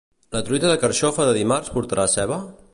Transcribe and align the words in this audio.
La 0.35 0.39
truita 0.47 0.71
de 0.71 0.79
carxofa 0.85 1.27
de 1.29 1.37
dimarts 1.39 1.71
portarà 1.77 2.11
ceba? 2.19 2.45